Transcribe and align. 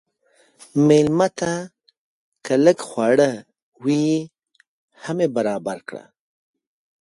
مېلمه 0.87 1.27
ته 1.39 1.51
که 2.45 2.53
لږ 2.65 2.77
خواړه 2.87 3.29
وي، 3.83 4.05
هم 5.03 5.17
یې 5.23 5.27
برابر 5.35 5.77
کړه. 5.89 6.05